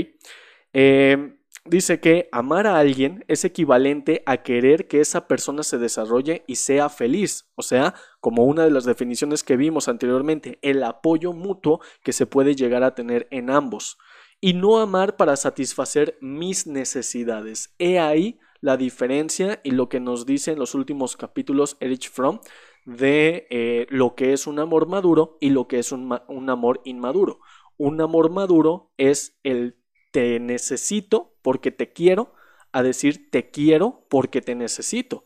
Eh, 0.73 1.40
dice 1.65 1.99
que 1.99 2.27
amar 2.31 2.67
a 2.67 2.79
alguien 2.79 3.23
es 3.27 3.45
equivalente 3.45 4.23
a 4.25 4.37
querer 4.37 4.87
que 4.87 4.99
esa 4.99 5.27
persona 5.27 5.63
se 5.63 5.77
desarrolle 5.77 6.43
y 6.47 6.55
sea 6.55 6.89
feliz. 6.89 7.49
O 7.55 7.61
sea, 7.61 7.93
como 8.19 8.43
una 8.43 8.63
de 8.63 8.71
las 8.71 8.85
definiciones 8.85 9.43
que 9.43 9.57
vimos 9.57 9.87
anteriormente, 9.87 10.59
el 10.61 10.83
apoyo 10.83 11.33
mutuo 11.33 11.81
que 12.03 12.13
se 12.13 12.25
puede 12.25 12.55
llegar 12.55 12.83
a 12.83 12.95
tener 12.95 13.27
en 13.31 13.49
ambos. 13.49 13.97
Y 14.39 14.53
no 14.53 14.79
amar 14.79 15.17
para 15.17 15.35
satisfacer 15.35 16.17
mis 16.19 16.65
necesidades. 16.65 17.75
He 17.77 17.99
ahí 17.99 18.39
la 18.59 18.77
diferencia 18.77 19.59
y 19.63 19.71
lo 19.71 19.89
que 19.89 19.99
nos 19.99 20.25
dice 20.25 20.51
en 20.51 20.59
los 20.59 20.75
últimos 20.75 21.15
capítulos 21.15 21.77
Erich 21.79 22.09
Fromm 22.09 22.39
de 22.85 23.47
eh, 23.49 23.87
lo 23.89 24.15
que 24.15 24.33
es 24.33 24.47
un 24.47 24.59
amor 24.59 24.87
maduro 24.87 25.37
y 25.39 25.51
lo 25.51 25.67
que 25.67 25.79
es 25.79 25.91
un, 25.91 26.19
un 26.27 26.49
amor 26.49 26.81
inmaduro. 26.85 27.39
Un 27.77 28.01
amor 28.01 28.31
maduro 28.31 28.91
es 28.97 29.39
el 29.43 29.77
te 30.11 30.39
necesito 30.39 31.30
porque 31.41 31.71
te 31.71 31.91
quiero 31.91 32.33
a 32.71 32.83
decir 32.83 33.29
te 33.31 33.49
quiero 33.49 34.05
porque 34.09 34.41
te 34.41 34.55
necesito. 34.55 35.23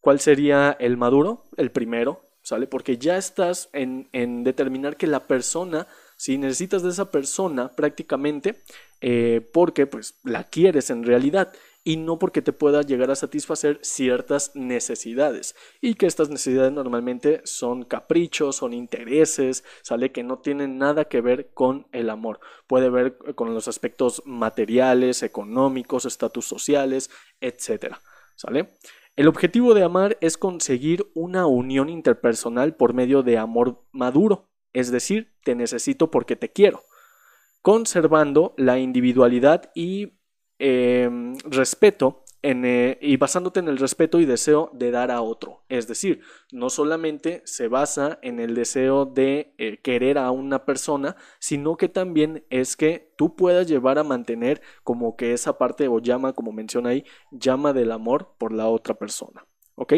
¿Cuál 0.00 0.20
sería 0.20 0.76
el 0.78 0.96
maduro? 0.96 1.44
El 1.56 1.70
primero, 1.70 2.22
¿sale? 2.42 2.66
Porque 2.66 2.98
ya 2.98 3.16
estás 3.16 3.68
en, 3.72 4.08
en 4.12 4.44
determinar 4.44 4.96
que 4.96 5.06
la 5.06 5.26
persona, 5.26 5.88
si 6.16 6.38
necesitas 6.38 6.82
de 6.82 6.90
esa 6.90 7.10
persona 7.10 7.74
prácticamente, 7.74 8.62
eh, 9.00 9.46
porque 9.52 9.86
pues 9.86 10.18
la 10.24 10.44
quieres 10.44 10.90
en 10.90 11.04
realidad 11.04 11.52
y 11.86 11.98
no 11.98 12.18
porque 12.18 12.42
te 12.42 12.52
pueda 12.52 12.82
llegar 12.82 13.12
a 13.12 13.14
satisfacer 13.14 13.78
ciertas 13.80 14.56
necesidades. 14.56 15.54
Y 15.80 15.94
que 15.94 16.06
estas 16.06 16.30
necesidades 16.30 16.72
normalmente 16.72 17.42
son 17.44 17.84
caprichos, 17.84 18.56
son 18.56 18.72
intereses, 18.72 19.62
sale 19.82 20.10
que 20.10 20.24
no 20.24 20.40
tienen 20.40 20.78
nada 20.78 21.04
que 21.04 21.20
ver 21.20 21.50
con 21.54 21.86
el 21.92 22.10
amor, 22.10 22.40
puede 22.66 22.90
ver 22.90 23.16
con 23.36 23.54
los 23.54 23.68
aspectos 23.68 24.20
materiales, 24.26 25.22
económicos, 25.22 26.06
estatus 26.06 26.46
sociales, 26.46 27.08
etcétera, 27.40 28.00
¿sale? 28.34 28.74
El 29.14 29.28
objetivo 29.28 29.72
de 29.72 29.84
amar 29.84 30.18
es 30.20 30.36
conseguir 30.36 31.06
una 31.14 31.46
unión 31.46 31.88
interpersonal 31.88 32.74
por 32.74 32.94
medio 32.94 33.22
de 33.22 33.38
amor 33.38 33.84
maduro, 33.92 34.48
es 34.72 34.90
decir, 34.90 35.32
te 35.44 35.54
necesito 35.54 36.10
porque 36.10 36.34
te 36.34 36.50
quiero, 36.50 36.82
conservando 37.66 38.54
la 38.56 38.78
individualidad 38.78 39.72
y 39.74 40.16
Em, 40.58 41.36
respeto 41.44 42.24
eh, 42.42 42.98
y 43.02 43.16
basándote 43.18 43.60
en 43.60 43.68
el 43.68 43.76
respeto 43.76 44.20
y 44.20 44.24
deseo 44.24 44.70
de 44.72 44.90
dar 44.90 45.10
a 45.10 45.20
otro. 45.20 45.64
Es 45.68 45.86
decir, 45.86 46.20
no 46.52 46.70
solamente 46.70 47.42
se 47.44 47.68
basa 47.68 48.18
en 48.22 48.40
el 48.40 48.54
deseo 48.54 49.04
de 49.04 49.54
eh, 49.58 49.78
querer 49.82 50.16
a 50.16 50.30
una 50.30 50.64
persona, 50.64 51.16
sino 51.40 51.76
que 51.76 51.88
también 51.88 52.46
es 52.48 52.76
que 52.76 53.12
tú 53.18 53.36
puedas 53.36 53.66
llevar 53.66 53.98
a 53.98 54.04
mantener 54.04 54.62
como 54.82 55.16
que 55.16 55.32
esa 55.34 55.58
parte 55.58 55.88
o 55.88 55.98
llama, 55.98 56.32
como 56.32 56.52
menciona 56.52 56.90
ahí, 56.90 57.04
llama 57.32 57.72
del 57.72 57.92
amor 57.92 58.36
por 58.38 58.52
la 58.52 58.68
otra 58.68 58.94
persona. 58.94 59.44
¿Ok? 59.74 59.92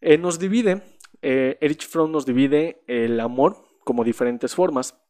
Eh, 0.00 0.18
nos 0.18 0.38
divide, 0.38 0.82
Erich 1.22 1.88
Fromm 1.88 2.12
nos 2.12 2.26
divide 2.26 2.84
el 2.86 3.18
amor 3.18 3.56
como 3.84 4.04
diferentes 4.04 4.54
formas. 4.54 5.01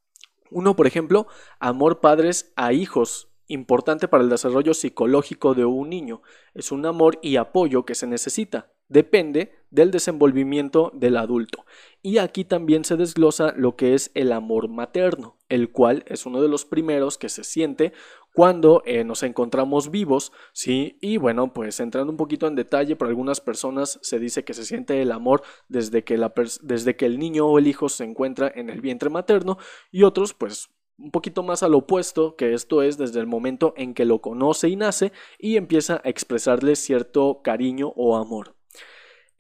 Uno, 0.52 0.76
por 0.76 0.86
ejemplo, 0.86 1.26
amor 1.58 2.00
padres 2.00 2.52
a 2.56 2.72
hijos 2.72 3.28
importante 3.52 4.08
para 4.08 4.22
el 4.22 4.30
desarrollo 4.30 4.74
psicológico 4.74 5.54
de 5.54 5.64
un 5.64 5.90
niño. 5.90 6.22
Es 6.54 6.72
un 6.72 6.86
amor 6.86 7.18
y 7.22 7.36
apoyo 7.36 7.84
que 7.84 7.94
se 7.94 8.06
necesita. 8.06 8.72
Depende 8.88 9.52
del 9.70 9.90
desenvolvimiento 9.90 10.90
del 10.94 11.16
adulto. 11.16 11.64
Y 12.02 12.18
aquí 12.18 12.44
también 12.44 12.84
se 12.84 12.96
desglosa 12.96 13.54
lo 13.56 13.76
que 13.76 13.94
es 13.94 14.10
el 14.14 14.32
amor 14.32 14.68
materno, 14.68 15.38
el 15.48 15.70
cual 15.70 16.04
es 16.06 16.26
uno 16.26 16.42
de 16.42 16.48
los 16.48 16.64
primeros 16.64 17.16
que 17.16 17.28
se 17.28 17.44
siente 17.44 17.92
cuando 18.32 18.82
eh, 18.86 19.04
nos 19.04 19.22
encontramos 19.22 19.90
vivos, 19.90 20.32
¿sí? 20.52 20.98
Y 21.00 21.18
bueno, 21.18 21.52
pues 21.52 21.80
entrando 21.80 22.10
un 22.10 22.16
poquito 22.16 22.46
en 22.46 22.54
detalle, 22.54 22.96
por 22.96 23.08
algunas 23.08 23.40
personas 23.40 23.98
se 24.02 24.18
dice 24.18 24.44
que 24.44 24.54
se 24.54 24.64
siente 24.64 25.02
el 25.02 25.12
amor 25.12 25.42
desde 25.68 26.02
que, 26.02 26.16
la 26.16 26.32
desde 26.62 26.96
que 26.96 27.06
el 27.06 27.18
niño 27.18 27.46
o 27.46 27.58
el 27.58 27.66
hijo 27.66 27.88
se 27.88 28.04
encuentra 28.04 28.50
en 28.54 28.70
el 28.70 28.80
vientre 28.80 29.10
materno 29.10 29.58
y 29.90 30.02
otros 30.02 30.34
pues 30.34 30.70
un 30.98 31.10
poquito 31.10 31.42
más 31.42 31.62
al 31.62 31.74
opuesto, 31.74 32.36
que 32.36 32.54
esto 32.54 32.82
es 32.82 32.96
desde 32.96 33.20
el 33.20 33.26
momento 33.26 33.74
en 33.76 33.92
que 33.94 34.04
lo 34.04 34.20
conoce 34.20 34.68
y 34.68 34.76
nace 34.76 35.12
y 35.38 35.56
empieza 35.56 36.00
a 36.04 36.08
expresarle 36.08 36.76
cierto 36.76 37.40
cariño 37.42 37.92
o 37.96 38.16
amor. 38.16 38.54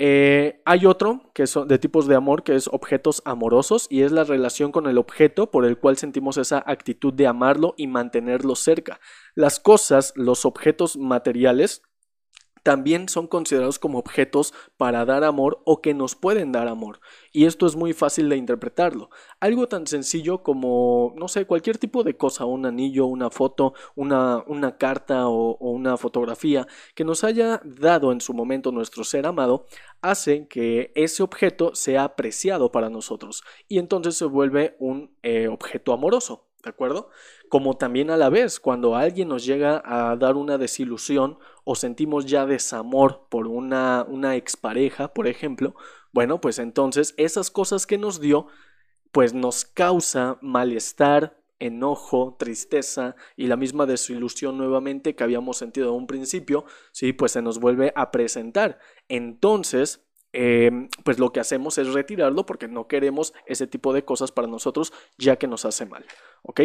Eh, 0.04 0.60
hay 0.64 0.84
otro 0.84 1.30
que 1.32 1.46
son 1.46 1.68
de 1.68 1.78
tipos 1.78 2.08
de 2.08 2.16
amor 2.16 2.42
que 2.42 2.56
es 2.56 2.66
objetos 2.66 3.22
amorosos 3.24 3.86
y 3.88 4.02
es 4.02 4.10
la 4.10 4.24
relación 4.24 4.72
con 4.72 4.88
el 4.88 4.98
objeto 4.98 5.52
por 5.52 5.64
el 5.64 5.78
cual 5.78 5.96
sentimos 5.96 6.38
esa 6.38 6.60
actitud 6.66 7.14
de 7.14 7.28
amarlo 7.28 7.74
y 7.76 7.86
mantenerlo 7.86 8.56
cerca. 8.56 8.98
Las 9.36 9.60
cosas, 9.60 10.12
los 10.16 10.44
objetos 10.44 10.96
materiales, 10.96 11.82
también 12.62 13.08
son 13.08 13.26
considerados 13.26 13.78
como 13.78 13.98
objetos 13.98 14.54
para 14.76 15.04
dar 15.04 15.24
amor 15.24 15.62
o 15.64 15.80
que 15.80 15.94
nos 15.94 16.14
pueden 16.14 16.52
dar 16.52 16.68
amor. 16.68 17.00
Y 17.32 17.46
esto 17.46 17.66
es 17.66 17.76
muy 17.76 17.92
fácil 17.92 18.28
de 18.28 18.36
interpretarlo. 18.36 19.10
Algo 19.40 19.68
tan 19.68 19.86
sencillo 19.86 20.42
como, 20.42 21.14
no 21.16 21.28
sé, 21.28 21.46
cualquier 21.46 21.78
tipo 21.78 22.04
de 22.04 22.16
cosa, 22.16 22.44
un 22.44 22.66
anillo, 22.66 23.06
una 23.06 23.30
foto, 23.30 23.74
una, 23.94 24.44
una 24.46 24.76
carta 24.76 25.28
o, 25.28 25.56
una 25.58 25.96
fotografía 25.96 26.66
que 26.94 27.04
nos 27.04 27.24
haya 27.24 27.60
dado 27.64 28.12
en 28.12 28.20
su 28.20 28.34
momento 28.34 28.72
nuestro 28.72 29.04
ser 29.04 29.26
amado, 29.26 29.66
hace 30.00 30.46
que 30.48 30.92
ese 30.94 31.22
objeto 31.22 31.74
sea 31.74 32.04
apreciado 32.04 32.72
para 32.72 32.90
nosotros 32.90 33.42
y 33.68 33.78
entonces 33.78 34.16
se 34.16 34.24
vuelve 34.24 34.76
un 34.78 35.16
eh, 35.22 35.48
objeto 35.48 35.92
amoroso. 35.92 36.51
¿De 36.62 36.70
acuerdo? 36.70 37.10
Como 37.48 37.76
también 37.76 38.10
a 38.10 38.16
la 38.16 38.28
vez, 38.28 38.60
cuando 38.60 38.94
alguien 38.94 39.28
nos 39.28 39.44
llega 39.44 39.82
a 39.84 40.14
dar 40.14 40.36
una 40.36 40.58
desilusión 40.58 41.38
o 41.64 41.74
sentimos 41.74 42.26
ya 42.26 42.46
desamor 42.46 43.26
por 43.28 43.48
una, 43.48 44.06
una 44.08 44.36
expareja, 44.36 45.12
por 45.12 45.26
ejemplo, 45.26 45.74
bueno, 46.12 46.40
pues 46.40 46.60
entonces 46.60 47.14
esas 47.16 47.50
cosas 47.50 47.84
que 47.84 47.98
nos 47.98 48.20
dio, 48.20 48.46
pues 49.10 49.34
nos 49.34 49.64
causa 49.64 50.38
malestar, 50.40 51.42
enojo, 51.58 52.36
tristeza 52.38 53.16
y 53.36 53.46
la 53.46 53.56
misma 53.56 53.86
desilusión 53.86 54.56
nuevamente 54.56 55.16
que 55.16 55.24
habíamos 55.24 55.56
sentido 55.56 55.88
en 55.88 55.94
un 55.94 56.06
principio, 56.06 56.64
sí, 56.92 57.12
pues 57.12 57.32
se 57.32 57.42
nos 57.42 57.58
vuelve 57.58 57.92
a 57.96 58.12
presentar. 58.12 58.78
Entonces, 59.08 60.04
Em, 60.32 60.88
pues 61.04 61.18
lo 61.18 61.30
que 61.30 61.40
hacemos 61.40 61.76
es 61.76 61.92
retirarlo 61.92 62.46
porque 62.46 62.66
no 62.66 62.88
queremos 62.88 63.34
ese 63.44 63.66
tipo 63.66 63.92
de 63.92 64.04
cosas 64.04 64.32
para 64.32 64.48
nosotros 64.48 64.92
ya 65.18 65.36
que 65.36 65.46
nos 65.46 65.66
hace 65.66 65.84
mal. 65.84 66.06
¿ok? 66.42 66.60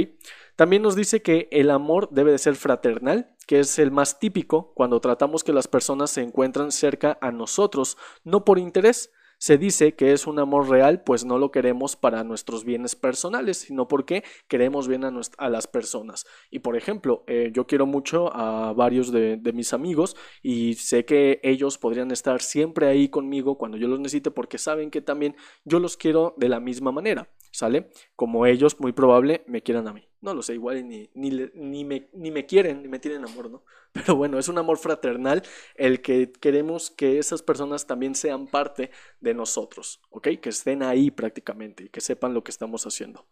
También 0.55 0.81
nos 0.81 0.95
dice 0.95 1.21
que 1.21 1.47
el 1.51 1.69
amor 1.69 2.09
debe 2.11 2.31
de 2.31 2.37
ser 2.37 2.55
fraternal, 2.55 3.35
que 3.45 3.59
es 3.59 3.77
el 3.79 3.91
más 3.91 4.19
típico 4.19 4.73
cuando 4.73 4.99
tratamos 4.99 5.43
que 5.43 5.53
las 5.53 5.67
personas 5.67 6.11
se 6.11 6.21
encuentran 6.21 6.71
cerca 6.71 7.17
a 7.21 7.31
nosotros, 7.31 7.97
no 8.23 8.43
por 8.45 8.57
interés, 8.57 9.11
se 9.37 9.57
dice 9.57 9.95
que 9.95 10.13
es 10.13 10.27
un 10.27 10.39
amor 10.39 10.69
real, 10.69 11.03
pues 11.03 11.25
no 11.25 11.37
lo 11.37 11.51
queremos 11.51 11.95
para 11.95 12.23
nuestros 12.23 12.65
bienes 12.65 12.95
personales, 12.95 13.57
sino 13.57 13.87
porque 13.87 14.23
queremos 14.47 14.87
bien 14.87 15.03
a, 15.03 15.49
las 15.49 15.67
personas. 15.67 16.25
Y 16.49 16.59
por 16.59 16.75
ejemplo, 16.75 17.23
eh, 17.27 17.51
yo 17.53 17.67
quiero 17.67 17.85
mucho 17.85 18.35
a 18.35 18.73
varios 18.73 19.11
de, 19.11 19.39
mis 19.53 19.73
amigos 19.73 20.15
y 20.43 20.75
sé 20.75 21.05
que 21.05 21.39
ellos 21.41 21.77
podrían 21.77 22.11
estar 22.11 22.41
siempre 22.41 22.87
ahí 22.87 23.07
conmigo 23.07 23.57
cuando 23.57 23.77
yo 23.77 23.87
los 23.87 23.99
necesite 23.99 24.29
porque 24.29 24.57
saben 24.57 24.91
que 24.91 25.01
también 25.01 25.35
yo 25.63 25.79
los 25.79 25.97
quiero 25.97 26.33
de 26.37 26.49
la 26.49 26.59
misma 26.59 26.91
manera, 26.91 27.29
¿sale? 27.51 27.89
Como 28.15 28.45
ellos 28.45 28.79
muy 28.79 28.91
probable 28.91 29.43
me 29.47 29.61
quieran 29.61 29.87
a 29.87 29.93
mí. 29.93 30.07
No 30.19 30.33
lo 30.33 30.41
sé, 30.41 30.55
igual 30.55 30.87
ni, 30.87 31.09
ni, 31.13 31.29
ni, 31.53 31.85
me, 31.85 32.09
ni 32.13 32.31
me 32.31 32.45
quieren, 32.45 32.81
ni 32.81 32.87
me 32.87 32.99
tienen 32.99 33.23
amor, 33.23 33.51
¿no? 33.51 33.63
Pero 33.93 34.15
bueno, 34.15 34.39
es 34.39 34.47
un 34.47 34.57
amor 34.57 34.77
fraternal 34.77 35.43
el 35.75 36.01
que 36.01 36.31
queremos 36.31 36.89
que 36.89 37.19
esas 37.19 37.43
personas 37.43 37.85
también 37.85 38.15
sean 38.15 38.47
parte 38.47 38.89
de 39.19 39.33
nosotros, 39.33 40.01
¿ok? 40.09 40.29
Que 40.41 40.49
estén 40.49 40.81
ahí 40.81 41.11
prácticamente 41.11 41.83
y 41.85 41.89
que 41.89 42.01
sepan 42.01 42.33
lo 42.33 42.43
que 42.43 42.51
estamos 42.51 42.85
haciendo. 42.85 43.27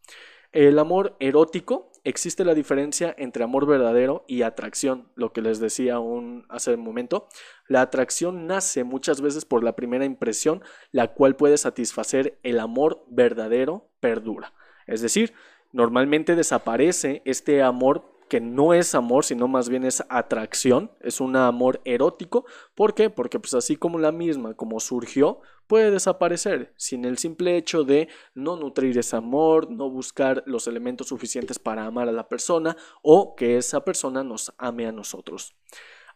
El 0.52 0.80
amor 0.80 1.18
erótico, 1.20 1.92
existe 2.06 2.46
la 2.46 2.54
diferencia 2.54 3.14
entre 3.18 3.44
amor 3.44 3.66
verdadero 3.66 4.24
y 4.26 4.44
atracción, 4.44 5.12
lo 5.16 5.34
que 5.34 5.42
les 5.42 5.60
decía 5.60 6.00
un, 6.00 6.46
hace 6.48 6.76
un 6.76 6.80
momento. 6.80 7.28
La 7.68 7.82
atracción 7.82 8.48
nace 8.48 8.86
muchas 8.86 9.20
veces 9.20 9.44
por 9.44 9.66
la 9.66 9.76
primera 9.76 10.06
impresión, 10.06 10.64
la 10.92 11.14
cual 11.14 11.36
puede 11.36 11.58
satisfacer 11.58 12.40
el 12.44 12.60
amor 12.60 13.04
verdadero, 13.10 13.90
perdura. 14.06 14.54
Es 14.86 15.02
decir, 15.02 15.34
normalmente 15.72 16.36
desaparece 16.36 17.24
este 17.26 17.64
amor 17.64 18.04
que 18.30 18.40
no 18.40 18.76
es 18.76 18.94
amor, 18.94 19.26
sino 19.26 19.48
más 19.48 19.68
bien 19.68 19.84
es 19.84 20.04
atracción, 20.10 20.92
es 21.02 21.22
un 21.22 21.36
amor 21.36 21.82
erótico. 21.86 22.46
¿Por 22.76 22.94
qué? 22.94 23.10
Porque 23.10 23.40
pues 23.40 23.56
así 23.56 23.78
como 23.78 23.98
la 23.98 24.12
misma, 24.12 24.54
como 24.54 24.80
surgió, 24.80 25.42
puede 25.66 25.90
desaparecer 25.90 26.72
sin 26.78 27.04
el 27.04 27.18
simple 27.18 27.58
hecho 27.58 27.84
de 27.84 28.08
no 28.36 28.58
nutrir 28.58 28.96
ese 28.96 29.16
amor, 29.16 29.72
no 29.72 29.90
buscar 29.90 30.44
los 30.46 30.68
elementos 30.68 31.08
suficientes 31.08 31.58
para 31.58 31.86
amar 31.86 32.08
a 32.08 32.12
la 32.12 32.30
persona 32.30 32.78
o 33.02 33.36
que 33.36 33.58
esa 33.58 33.84
persona 33.84 34.24
nos 34.24 34.54
ame 34.60 34.86
a 34.86 34.92
nosotros. 34.92 35.56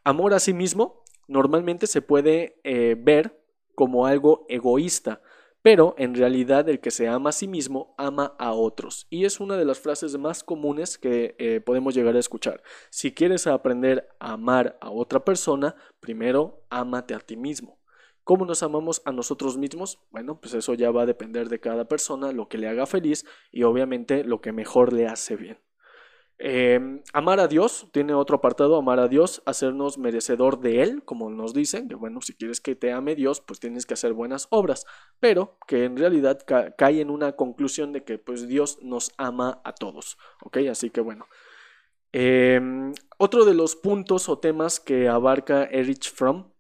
Amor 0.04 0.36
a 0.36 0.40
sí 0.40 0.54
mismo 0.54 1.04
normalmente 1.28 1.88
se 1.88 2.04
puede 2.04 2.60
eh, 2.64 2.96
ver 3.00 3.42
como 3.74 4.06
algo 4.06 4.46
egoísta, 4.48 5.22
pero 5.62 5.96
en 5.98 6.16
realidad 6.16 6.70
el 6.70 6.80
que 6.80 6.92
se 6.92 7.08
ama 7.08 7.32
a 7.32 7.34
sí 7.34 7.48
mismo 7.48 7.94
ama 7.98 8.36
a 8.40 8.54
otros. 8.54 9.08
Y 9.10 9.26
es 9.26 9.40
una 9.40 9.58
de 9.58 9.66
las 9.66 9.80
frases 9.80 10.18
más 10.18 10.44
comunes 10.44 10.98
que 10.98 11.36
eh, 11.38 11.62
podemos 11.62 11.94
llegar 11.96 12.16
a 12.16 12.20
escuchar. 12.20 12.64
Si 12.90 13.14
quieres 13.14 13.48
aprender 13.48 14.10
a 14.20 14.34
amar 14.34 14.78
a 14.82 14.90
otra 14.90 15.26
persona, 15.26 15.76
primero 16.00 16.64
ámate 16.70 17.14
a 17.14 17.20
ti 17.20 17.36
mismo. 17.36 17.80
¿Cómo 18.24 18.46
nos 18.46 18.62
amamos 18.62 19.02
a 19.06 19.12
nosotros 19.12 19.58
mismos? 19.58 20.00
Bueno, 20.12 20.40
pues 20.40 20.54
eso 20.54 20.76
ya 20.76 20.92
va 20.92 21.02
a 21.02 21.08
depender 21.08 21.50
de 21.50 21.60
cada 21.60 21.88
persona, 21.88 22.32
lo 22.32 22.48
que 22.48 22.60
le 22.60 22.68
haga 22.68 22.86
feliz 22.86 23.26
y 23.52 23.64
obviamente 23.64 24.24
lo 24.24 24.40
que 24.40 24.52
mejor 24.52 24.94
le 24.94 25.08
hace 25.08 25.36
bien. 25.36 25.58
Em, 26.42 27.02
amar 27.12 27.42
a 27.42 27.50
Dios, 27.50 27.88
tiene 27.92 28.14
otro 28.14 28.38
apartado, 28.38 28.78
amar 28.78 29.02
a 29.02 29.10
Dios, 29.10 29.42
hacernos 29.46 29.98
merecedor 29.98 30.62
de 30.62 30.82
Él, 30.82 31.04
como 31.04 31.30
nos 31.30 31.54
dicen, 31.54 31.90
que 31.90 31.96
bueno, 31.96 32.22
si 32.22 32.34
quieres 32.34 32.62
que 32.62 32.78
te 32.78 32.94
ame 32.94 33.16
Dios, 33.16 33.42
pues 33.42 33.60
tienes 33.60 33.86
que 33.86 33.96
hacer 33.96 34.14
buenas 34.14 34.48
obras, 34.50 34.86
pero 35.20 35.58
que 35.68 35.84
en 35.84 35.98
realidad 35.98 36.40
cae 36.78 37.02
en 37.02 37.10
una 37.10 37.34
conclusión 37.34 37.92
de 37.92 38.06
que 38.06 38.20
pues 38.20 38.48
Dios 38.48 38.80
nos 38.82 39.12
ama 39.18 39.60
a 39.66 39.74
todos, 39.74 40.18
¿ok? 40.42 40.60
Así 40.72 40.90
que 40.90 41.02
bueno. 41.02 41.28
Em, 42.14 42.94
otro 43.18 43.44
de 43.44 43.54
los 43.54 43.76
puntos 43.76 44.30
o 44.30 44.40
temas 44.40 44.80
que 44.80 45.10
abarca 45.10 45.66
Erich 45.66 46.10
Fromm 46.10 46.54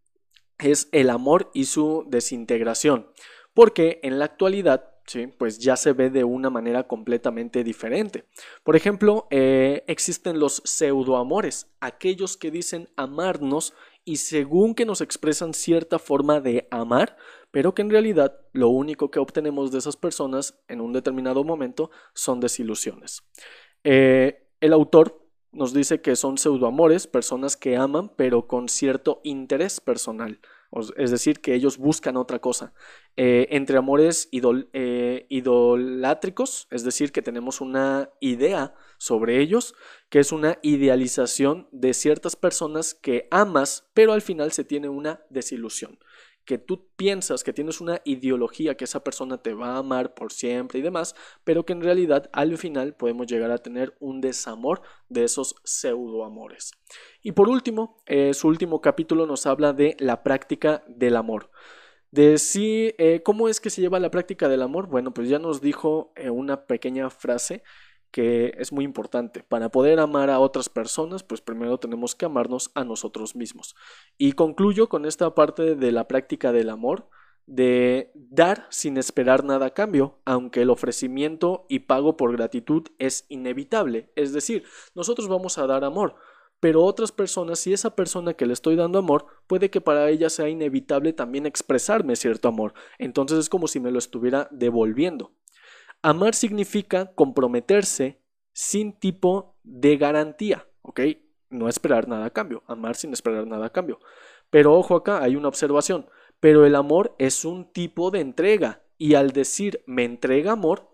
es 0.57 0.89
el 0.91 1.09
amor 1.09 1.51
y 1.53 1.65
su 1.65 2.03
desintegración, 2.07 3.09
porque 3.53 4.01
en 4.03 4.19
la 4.19 4.25
actualidad 4.25 4.98
¿sí? 5.09 5.27
pues 5.27 5.57
ya 5.57 5.75
se 5.75 5.93
ve 5.93 6.09
de 6.09 6.23
una 6.23 6.49
manera 6.49 6.87
completamente 6.87 7.63
diferente. 7.63 8.25
Por 8.63 8.75
ejemplo, 8.75 9.27
eh, 9.31 9.83
existen 9.87 10.39
los 10.39 10.61
pseudoamores, 10.63 11.67
aquellos 11.79 12.37
que 12.37 12.51
dicen 12.51 12.89
amarnos 12.95 13.73
y 14.05 14.17
según 14.17 14.75
que 14.75 14.85
nos 14.85 15.01
expresan 15.01 15.53
cierta 15.53 15.97
forma 15.97 16.39
de 16.41 16.67
amar, 16.69 17.17
pero 17.51 17.73
que 17.73 17.81
en 17.81 17.89
realidad 17.89 18.39
lo 18.53 18.69
único 18.69 19.09
que 19.09 19.19
obtenemos 19.19 19.71
de 19.71 19.79
esas 19.79 19.97
personas 19.97 20.59
en 20.67 20.79
un 20.79 20.93
determinado 20.93 21.43
momento 21.43 21.89
son 22.13 22.39
desilusiones. 22.39 23.23
Eh, 23.83 24.47
el 24.61 24.73
autor 24.73 25.25
nos 25.51 25.73
dice 25.73 26.01
que 26.01 26.15
son 26.15 26.37
pseudoamores, 26.37 27.07
personas 27.07 27.57
que 27.57 27.75
aman 27.75 28.11
pero 28.15 28.47
con 28.47 28.69
cierto 28.69 29.21
interés 29.23 29.81
personal 29.81 30.39
es 30.97 31.11
decir, 31.11 31.41
que 31.41 31.55
ellos 31.55 31.77
buscan 31.77 32.17
otra 32.17 32.39
cosa. 32.39 32.73
Eh, 33.17 33.47
entre 33.51 33.77
amores 33.77 34.29
eh, 34.31 35.25
idolátricos, 35.29 36.67
es 36.71 36.83
decir, 36.83 37.11
que 37.11 37.21
tenemos 37.21 37.59
una 37.59 38.09
idea 38.19 38.75
sobre 38.97 39.39
ellos, 39.39 39.73
que 40.09 40.19
es 40.19 40.31
una 40.31 40.59
idealización 40.61 41.67
de 41.71 41.93
ciertas 41.93 42.35
personas 42.35 42.93
que 42.93 43.27
amas, 43.31 43.89
pero 43.93 44.13
al 44.13 44.21
final 44.21 44.51
se 44.51 44.63
tiene 44.63 44.89
una 44.89 45.21
desilusión 45.29 45.99
que 46.49 46.57
tú 46.57 46.87
piensas 46.95 47.43
que 47.43 47.53
tienes 47.53 47.79
una 47.79 48.01
ideología 48.05 48.75
que 48.75 48.85
esa 48.85 49.03
persona 49.03 49.37
te 49.37 49.53
va 49.53 49.75
a 49.75 49.77
amar 49.77 50.15
por 50.15 50.33
siempre 50.33 50.79
y 50.79 50.81
demás, 50.81 51.13
pero 51.43 51.63
que 51.63 51.73
en 51.73 51.81
realidad 51.83 52.27
al 52.33 52.57
final 52.57 52.95
podemos 52.95 53.27
llegar 53.27 53.51
a 53.51 53.59
tener 53.59 53.95
un 53.99 54.19
desamor 54.19 54.81
de 55.09 55.25
esos 55.25 55.53
pseudoamores. 55.63 56.71
Y 57.21 57.33
por 57.33 57.49
último, 57.49 58.01
eh, 58.07 58.33
su 58.33 58.47
último 58.47 58.81
capítulo 58.81 59.27
nos 59.27 59.45
habla 59.45 59.73
de 59.73 59.95
la 59.99 60.23
práctica 60.23 60.83
del 60.87 61.17
amor. 61.17 61.51
De 62.09 62.39
si, 62.39 62.95
eh, 62.97 63.21
¿cómo 63.23 63.47
es 63.47 63.61
que 63.61 63.69
se 63.69 63.81
lleva 63.81 63.99
la 63.99 64.09
práctica 64.09 64.49
del 64.49 64.63
amor? 64.63 64.87
Bueno, 64.87 65.13
pues 65.13 65.29
ya 65.29 65.37
nos 65.37 65.61
dijo 65.61 66.13
eh, 66.15 66.31
una 66.31 66.65
pequeña 66.65 67.11
frase 67.11 67.61
que 68.11 68.53
es 68.57 68.71
muy 68.71 68.85
importante. 68.85 69.43
Para 69.43 69.69
poder 69.69 69.99
amar 69.99 70.29
a 70.29 70.39
otras 70.39 70.69
personas, 70.69 71.23
pues 71.23 71.41
primero 71.41 71.79
tenemos 71.79 72.15
que 72.15 72.25
amarnos 72.25 72.71
a 72.75 72.83
nosotros 72.83 73.35
mismos. 73.35 73.75
Y 74.17 74.33
concluyo 74.33 74.89
con 74.89 75.05
esta 75.05 75.35
parte 75.35 75.75
de 75.75 75.91
la 75.91 76.07
práctica 76.07 76.51
del 76.51 76.69
amor, 76.69 77.09
de 77.45 78.11
dar 78.13 78.67
sin 78.69 78.97
esperar 78.97 79.43
nada 79.43 79.67
a 79.67 79.73
cambio, 79.73 80.19
aunque 80.23 80.61
el 80.61 80.69
ofrecimiento 80.69 81.65
y 81.67 81.79
pago 81.79 82.15
por 82.15 82.31
gratitud 82.31 82.87
es 82.99 83.25
inevitable. 83.29 84.11
Es 84.15 84.33
decir, 84.33 84.63
nosotros 84.93 85.27
vamos 85.27 85.57
a 85.57 85.65
dar 85.65 85.83
amor, 85.83 86.15
pero 86.59 86.83
otras 86.83 87.11
personas, 87.11 87.59
si 87.59 87.73
esa 87.73 87.95
persona 87.95 88.33
que 88.33 88.45
le 88.45 88.53
estoy 88.53 88.75
dando 88.75 88.99
amor, 88.99 89.25
puede 89.47 89.69
que 89.69 89.81
para 89.81 90.09
ella 90.09 90.29
sea 90.29 90.49
inevitable 90.49 91.13
también 91.13 91.45
expresarme 91.45 92.15
cierto 92.15 92.47
amor. 92.47 92.73
Entonces 92.97 93.39
es 93.39 93.49
como 93.49 93.67
si 93.67 93.79
me 93.79 93.91
lo 93.91 93.97
estuviera 93.97 94.47
devolviendo. 94.51 95.31
Amar 96.01 96.33
significa 96.33 97.13
comprometerse 97.13 98.21
sin 98.53 98.93
tipo 98.93 99.55
de 99.63 99.97
garantía, 99.97 100.67
¿ok? 100.81 101.01
No 101.49 101.67
esperar 101.67 102.07
nada 102.07 102.25
a 102.25 102.29
cambio, 102.29 102.63
amar 102.67 102.95
sin 102.95 103.13
esperar 103.13 103.47
nada 103.47 103.67
a 103.67 103.71
cambio. 103.71 103.99
Pero 104.49 104.73
ojo 104.75 104.95
acá, 104.95 105.21
hay 105.23 105.35
una 105.35 105.47
observación, 105.47 106.07
pero 106.39 106.65
el 106.65 106.75
amor 106.75 107.15
es 107.19 107.45
un 107.45 107.71
tipo 107.71 108.11
de 108.11 108.21
entrega 108.21 108.83
y 108.97 109.15
al 109.15 109.31
decir 109.31 109.83
me 109.85 110.03
entrega 110.03 110.53
amor, 110.53 110.89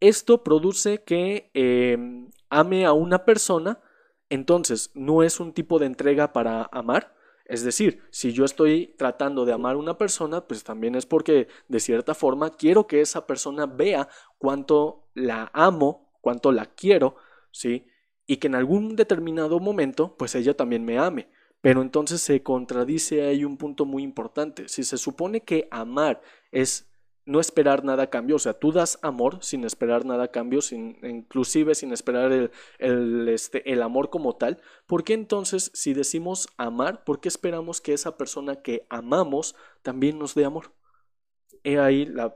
esto 0.00 0.44
produce 0.44 1.02
que 1.04 1.50
em, 1.54 2.30
ame 2.50 2.86
a 2.86 2.92
una 2.92 3.24
persona, 3.24 3.80
entonces 4.28 4.90
no 4.94 5.22
es 5.22 5.40
un 5.40 5.52
tipo 5.52 5.78
de 5.78 5.86
entrega 5.86 6.32
para 6.32 6.68
amar, 6.72 7.14
es 7.48 7.64
decir, 7.64 8.02
si 8.10 8.32
yo 8.32 8.44
estoy 8.44 8.94
tratando 8.98 9.46
de 9.46 9.54
amar 9.54 9.74
a 9.74 9.78
una 9.78 9.96
persona, 9.96 10.46
pues 10.46 10.62
también 10.62 10.94
es 10.94 11.06
porque 11.06 11.48
de 11.68 11.80
cierta 11.80 12.14
forma 12.14 12.50
quiero 12.50 12.86
que 12.86 13.00
esa 13.00 13.26
persona 13.26 13.64
vea 13.64 14.08
cuánto 14.36 15.08
la 15.14 15.50
amo, 15.54 16.12
cuánto 16.20 16.52
la 16.52 16.66
quiero, 16.66 17.16
¿sí? 17.50 17.86
Y 18.26 18.36
que 18.36 18.48
en 18.48 18.54
algún 18.54 18.96
determinado 18.96 19.60
momento, 19.60 20.14
pues 20.18 20.34
ella 20.34 20.54
también 20.54 20.84
me 20.84 20.98
ame. 20.98 21.30
Pero 21.62 21.80
entonces 21.80 22.20
se 22.20 22.42
contradice 22.42 23.22
ahí 23.22 23.44
un 23.44 23.56
punto 23.56 23.86
muy 23.86 24.02
importante. 24.02 24.68
Si 24.68 24.84
se 24.84 24.98
supone 24.98 25.40
que 25.40 25.68
amar 25.70 26.20
es 26.52 26.90
no 27.28 27.40
esperar 27.40 27.84
nada 27.84 28.04
a 28.04 28.10
cambio, 28.10 28.36
o 28.36 28.38
sea, 28.38 28.54
tú 28.54 28.72
das 28.72 28.98
amor 29.02 29.38
sin 29.42 29.64
esperar 29.64 30.06
nada 30.06 30.24
a 30.24 30.28
cambio, 30.28 30.62
sin, 30.62 30.98
inclusive 31.02 31.74
sin 31.74 31.92
esperar 31.92 32.32
el, 32.32 32.50
el, 32.78 33.28
este, 33.28 33.70
el 33.70 33.82
amor 33.82 34.08
como 34.08 34.36
tal, 34.36 34.62
¿por 34.86 35.04
qué 35.04 35.12
entonces 35.12 35.70
si 35.74 35.92
decimos 35.92 36.48
amar, 36.56 37.04
por 37.04 37.20
qué 37.20 37.28
esperamos 37.28 37.82
que 37.82 37.92
esa 37.92 38.16
persona 38.16 38.62
que 38.62 38.86
amamos 38.88 39.54
también 39.82 40.18
nos 40.18 40.34
dé 40.34 40.46
amor? 40.46 40.72
He 41.64 41.78
ahí 41.78 42.06
la, 42.06 42.34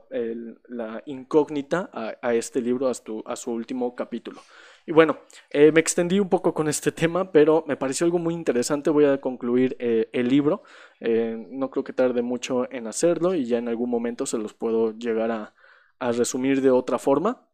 la 0.67 1.01
incógnita 1.07 1.89
a, 1.91 2.15
a, 2.21 2.35
este 2.35 2.61
libro, 2.61 2.87
a 2.87 2.91
a 2.91 3.35
su 3.35 3.51
último 3.51 3.95
capítulo. 3.95 4.41
Y 4.85 4.91
bueno, 4.91 5.19
eh, 5.49 5.71
me 5.71 5.79
extendí 5.79 6.19
un 6.19 6.29
poco 6.29 6.53
con 6.53 6.67
este 6.67 6.91
tema, 6.91 7.31
pero 7.31 7.63
me 7.67 7.77
pareció 7.77 8.05
algo 8.05 8.19
muy 8.19 8.33
interesante. 8.33 8.89
Voy 8.89 9.05
a 9.05 9.21
concluir 9.21 9.77
eh, 9.79 10.09
el 10.11 10.27
libro. 10.27 10.63
Eh, 10.99 11.47
no 11.51 11.69
creo 11.71 11.83
que 11.83 11.93
tarde 11.93 12.21
mucho 12.21 12.69
en 12.71 12.87
hacerlo 12.87 13.33
y 13.33 13.45
ya 13.45 13.59
en 13.59 13.69
algún 13.69 13.89
momento 13.89 14.25
se 14.25 14.37
los 14.37 14.53
puedo 14.53 14.91
llegar 14.97 15.31
a, 15.31 15.53
resumir 15.99 16.61
de 16.61 16.69
otra 16.69 16.99
forma. 16.99 17.47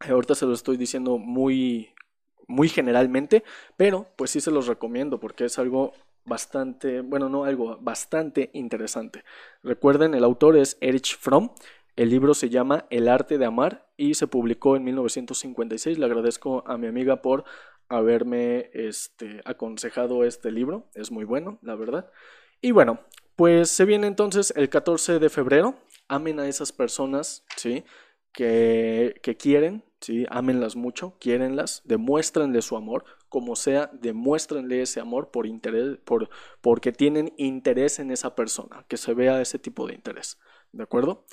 ahorita 0.00 0.34
se 0.34 0.46
lo 0.46 0.54
estoy 0.54 0.78
diciendo 0.78 1.18
muy, 1.18 1.90
muy 2.48 2.68
generalmente, 2.70 3.44
pero 3.76 4.08
pues 4.16 4.30
sí 4.30 4.40
se 4.40 4.50
los 4.50 4.66
recomiendo 4.66 5.20
porque 5.20 5.44
es 5.44 5.58
algo 5.58 5.92
bastante, 6.24 7.02
bueno, 7.02 7.28
no 7.28 7.44
algo 7.44 7.76
bastante 7.82 8.50
interesante. 8.54 9.24
Recuerden, 9.62 10.14
el 10.14 10.24
autor 10.24 10.56
es 10.56 10.78
Erich 10.80 11.18
Fromm. 11.18 11.50
El 11.96 12.10
libro 12.10 12.34
se 12.34 12.48
llama 12.48 12.86
El 12.90 13.08
arte 13.08 13.38
de 13.38 13.44
amar 13.44 13.86
y 13.96 14.14
se 14.14 14.26
publicó 14.26 14.76
en 14.76 14.84
1956. 14.84 15.98
Le 15.98 16.06
agradezco 16.06 16.64
a 16.66 16.76
mi 16.76 16.88
amiga 16.88 17.22
por 17.22 17.44
haberme 17.88 18.70
este, 18.72 19.40
aconsejado 19.44 20.24
este 20.24 20.50
libro. 20.50 20.88
Es 20.94 21.12
muy 21.12 21.24
bueno, 21.24 21.58
la 21.62 21.76
verdad. 21.76 22.10
Y 22.60 22.72
bueno, 22.72 23.00
pues 23.36 23.70
se 23.70 23.84
viene 23.84 24.08
entonces 24.08 24.52
el 24.56 24.68
14 24.68 25.20
de 25.20 25.30
febrero. 25.30 25.76
Amen 26.08 26.40
a 26.40 26.48
esas 26.48 26.72
personas, 26.72 27.44
¿sí? 27.56 27.84
Que, 28.32 29.20
que 29.22 29.36
quieren, 29.36 29.84
¿sí? 30.00 30.26
Ámenlas 30.30 30.74
mucho, 30.74 31.16
quiérenlas, 31.20 31.82
demuéstrenle 31.84 32.60
su 32.62 32.76
amor, 32.76 33.04
como 33.28 33.54
sea, 33.54 33.90
demuéstrenle 33.92 34.82
ese 34.82 34.98
amor 34.98 35.30
por 35.30 35.46
interés, 35.46 35.98
por, 36.04 36.28
porque 36.60 36.90
tienen 36.90 37.32
interés 37.36 38.00
en 38.00 38.10
esa 38.10 38.34
persona, 38.34 38.84
que 38.88 38.96
se 38.96 39.14
vea 39.14 39.40
ese 39.40 39.58
tipo 39.58 39.86
de 39.86 39.94
interés, 39.94 40.38
¿de 40.72 40.82
acuerdo? 40.82 41.24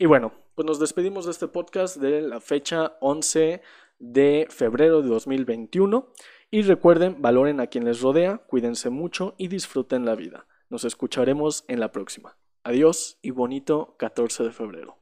Y 0.00 0.06
bueno, 0.06 0.32
pues 0.54 0.64
nos 0.64 0.80
despedimos 0.80 1.26
de 1.26 1.32
este 1.32 1.46
podcast 1.46 1.98
de 1.98 2.22
la 2.22 2.40
fecha 2.40 2.96
11 3.00 3.60
de 3.98 4.46
febrero 4.48 5.02
de 5.02 5.10
2021. 5.10 6.08
Y 6.50 6.62
recuerden, 6.62 7.20
valoren 7.20 7.60
a 7.60 7.66
quien 7.66 7.84
les 7.84 8.00
rodea, 8.00 8.38
cuídense 8.38 8.88
mucho 8.88 9.34
y 9.36 9.48
disfruten 9.48 10.06
la 10.06 10.14
vida. 10.14 10.46
Nos 10.70 10.86
escucharemos 10.86 11.66
en 11.68 11.80
la 11.80 11.92
próxima. 11.92 12.38
Adiós 12.64 13.18
y 13.20 13.30
bonito 13.30 13.94
14 13.98 14.44
de 14.44 14.52
febrero. 14.52 14.96